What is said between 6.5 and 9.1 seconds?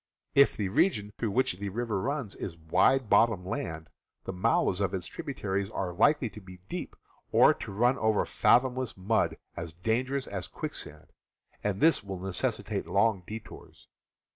deep, or to run over fathomless